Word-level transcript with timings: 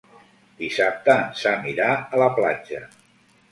Dissabte 0.61 1.13
en 1.25 1.37
Sam 1.43 1.69
irà 1.73 1.91
a 1.99 2.25
la 2.25 2.33
platja. 2.41 2.83